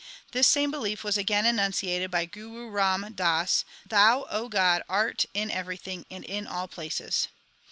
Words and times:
This 0.31 0.47
same 0.47 0.71
belief 0.71 1.03
was 1.03 1.15
again 1.15 1.45
enunciated 1.45 2.09
by 2.09 2.25
Guru 2.25 2.69
Ram 2.69 3.13
Das, 3.13 3.63
Thou, 3.87 4.23
O 4.31 4.49
God, 4.49 4.81
art 4.89 5.25
in 5.35 5.51
everything 5.51 6.07
and 6.09 6.25
in 6.25 6.47
all 6.47 6.67
places. 6.67 7.27